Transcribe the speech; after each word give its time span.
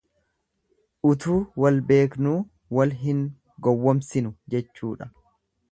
Utuu 1.09 1.35
wal 1.65 1.77
beeknuu 1.91 2.35
wal 2.79 2.97
hin 3.03 3.21
gowwomsinu 3.69 4.35
jechuudha. 4.55 5.15